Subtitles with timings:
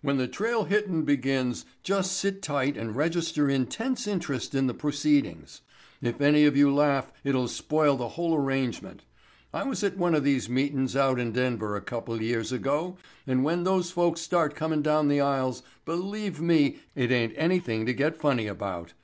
[0.00, 5.60] "When the trail hittin' begins just sit tight and register intense interest in the proceedings.
[6.00, 9.02] If any of you laugh it'll spoil the whole arrangement.
[9.52, 12.96] I was at one of these meetin's out in Denver a couple of years ago
[13.26, 17.92] and when those folks start comin' down the aisles believe me it ain't anything to
[17.92, 18.94] get funny about.